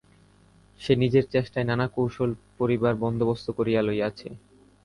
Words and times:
সে 0.81 0.93
নিজের 0.95 1.25
চেষ্টায় 1.25 1.67
নানা 1.67 1.85
কৌশলে 1.87 2.35
পড়িবার 2.57 2.93
বন্দোবস্ত 2.95 3.47
করিয়া 3.51 3.81
লইয়াছিল। 3.81 4.33